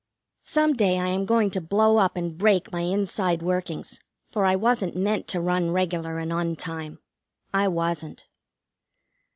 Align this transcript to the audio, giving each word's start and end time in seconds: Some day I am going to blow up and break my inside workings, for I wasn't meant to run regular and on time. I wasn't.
Some 0.41 0.73
day 0.73 0.97
I 0.97 1.09
am 1.09 1.27
going 1.27 1.51
to 1.51 1.61
blow 1.61 1.97
up 1.97 2.17
and 2.17 2.35
break 2.35 2.71
my 2.71 2.79
inside 2.79 3.43
workings, 3.43 3.99
for 4.25 4.45
I 4.45 4.55
wasn't 4.55 4.95
meant 4.95 5.27
to 5.27 5.39
run 5.39 5.69
regular 5.69 6.17
and 6.17 6.33
on 6.33 6.55
time. 6.55 6.97
I 7.53 7.67
wasn't. 7.67 8.25